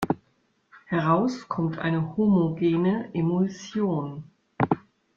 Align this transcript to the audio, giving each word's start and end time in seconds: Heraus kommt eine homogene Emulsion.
Heraus 0.87 1.47
kommt 1.47 1.77
eine 1.77 2.17
homogene 2.17 3.13
Emulsion. 3.13 4.23